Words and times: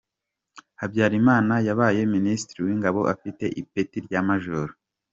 Habyarimana 0.79 1.53
yabaye 1.67 1.99
Minisitiri 2.15 2.59
w’ingabo 2.65 2.99
afite 3.13 3.45
ipeti 3.61 3.97
rya 4.05 4.21
Major. 4.27 4.67